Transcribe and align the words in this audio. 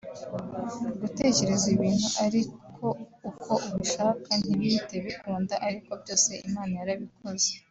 gutekereza 1.01 1.67
ibintu 1.75 2.07
ariko 2.25 2.85
uko 3.29 3.51
ubishaka 3.69 4.29
ntibihite 4.41 4.95
bikunda 5.05 5.53
ariko 5.67 5.91
byose 6.01 6.29
Imana 6.49 6.73
yarabikoze 6.79 7.49